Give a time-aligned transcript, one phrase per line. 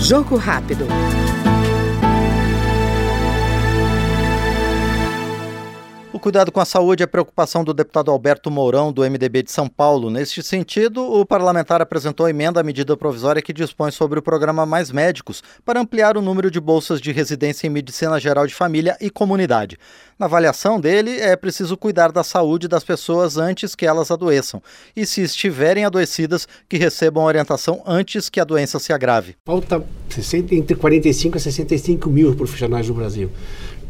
[0.00, 0.86] Jogo rápido.
[6.22, 10.08] cuidado com a saúde é preocupação do deputado Alberto Mourão, do MDB de São Paulo.
[10.08, 14.92] Neste sentido, o parlamentar apresentou emenda à medida provisória que dispõe sobre o programa Mais
[14.92, 19.10] Médicos para ampliar o número de bolsas de residência em medicina geral de família e
[19.10, 19.76] comunidade.
[20.22, 24.62] Na avaliação dele, é preciso cuidar da saúde das pessoas antes que elas adoeçam
[24.94, 29.34] e, se estiverem adoecidas, que recebam orientação antes que a doença se agrave.
[29.44, 29.84] Falta
[30.52, 33.30] entre 45 a 65 mil profissionais no Brasil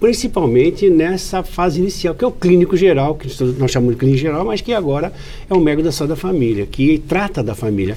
[0.01, 3.29] principalmente nessa fase inicial, que é o clínico geral, que
[3.59, 5.13] nós chamamos de clínico geral, mas que agora
[5.49, 7.97] é o médico da saúde da família, que trata da família.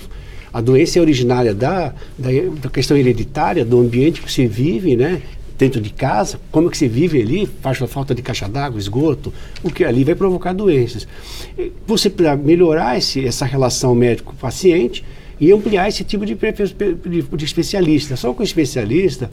[0.53, 2.29] A doença é originária da, da,
[2.61, 5.21] da questão hereditária, do ambiente que se vive, né?
[5.57, 9.33] Dentro de casa, como é que se vive ali, faz falta de caixa d'água, esgoto,
[9.63, 11.07] o que ali vai provocar doenças.
[11.87, 15.03] Você para melhorar esse, essa relação médico-paciente
[15.39, 18.15] e ampliar esse tipo de, de, de especialista.
[18.15, 19.31] Só com o especialista,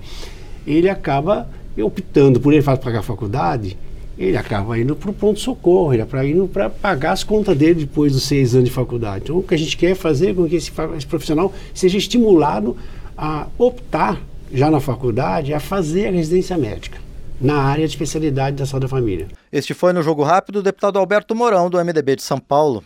[0.67, 1.49] ele acaba
[1.81, 3.77] optando por ele pagar a faculdade,
[4.19, 8.13] ele acaba indo para o pronto-socorro, ele acaba indo para pagar as contas dele depois
[8.13, 9.25] dos seis anos de faculdade.
[9.25, 12.77] Então, o que a gente quer é fazer com que esse, esse profissional seja estimulado
[13.17, 14.21] a optar,
[14.53, 16.99] já na faculdade, a fazer a residência médica
[17.41, 19.27] na área de especialidade da saúde da família.
[19.51, 22.85] Este foi no Jogo Rápido o deputado Alberto Mourão, do MDB de São Paulo.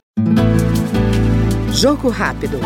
[1.73, 2.59] Jogo Rápido.